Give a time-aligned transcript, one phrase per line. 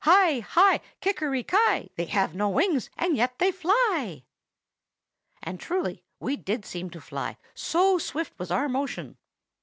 [0.05, 0.39] Hi!
[0.39, 0.79] hi!
[0.99, 1.91] kikeriki!
[1.95, 4.23] They have no wings, and yet they fly.'
[5.43, 9.17] And truly we did seem to fly, so swift was our motion.